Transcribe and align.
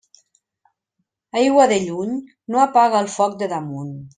Aigua 1.41 1.67
de 1.73 1.79
lluny 1.85 2.15
no 2.55 2.65
apaga 2.65 3.05
el 3.07 3.13
foc 3.21 3.41
de 3.43 3.55
damunt. 3.57 3.95